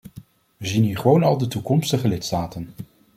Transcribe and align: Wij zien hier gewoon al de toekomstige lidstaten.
Wij 0.57 0.67
zien 0.67 0.83
hier 0.83 0.97
gewoon 0.97 1.23
al 1.23 1.37
de 1.37 1.47
toekomstige 1.47 2.07
lidstaten. 2.07 2.73